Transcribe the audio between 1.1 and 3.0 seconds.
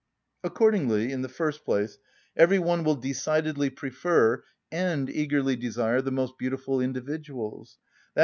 in the first place, every one will